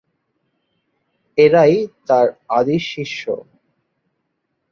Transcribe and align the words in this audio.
এঁরাই 1.37 1.75
তাঁর 2.07 2.27
আদি 2.49 2.77
শিষ্য। 2.91 3.21